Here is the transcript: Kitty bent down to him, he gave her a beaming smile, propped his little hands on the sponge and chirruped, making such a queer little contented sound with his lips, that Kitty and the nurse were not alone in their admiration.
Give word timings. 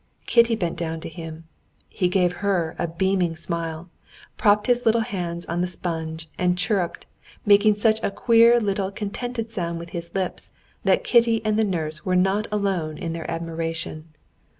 Kitty 0.25 0.55
bent 0.55 0.77
down 0.77 0.99
to 1.01 1.09
him, 1.09 1.43
he 1.87 2.07
gave 2.07 2.33
her 2.41 2.75
a 2.79 2.87
beaming 2.87 3.35
smile, 3.35 3.87
propped 4.35 4.65
his 4.65 4.83
little 4.83 5.01
hands 5.01 5.45
on 5.45 5.61
the 5.61 5.67
sponge 5.67 6.27
and 6.39 6.57
chirruped, 6.57 7.05
making 7.45 7.75
such 7.75 8.01
a 8.01 8.09
queer 8.09 8.59
little 8.59 8.89
contented 8.89 9.51
sound 9.51 9.77
with 9.77 9.91
his 9.91 10.15
lips, 10.15 10.49
that 10.85 11.03
Kitty 11.03 11.39
and 11.45 11.55
the 11.55 11.63
nurse 11.63 12.03
were 12.03 12.15
not 12.15 12.47
alone 12.51 12.97
in 12.97 13.13
their 13.13 13.29
admiration. 13.29 14.07